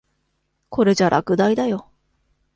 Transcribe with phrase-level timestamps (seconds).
[0.69, 1.87] これじゃ落第だよ。